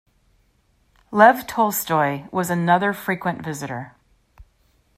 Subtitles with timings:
[1.11, 3.93] Lev Tolstoy was another frequent visitor.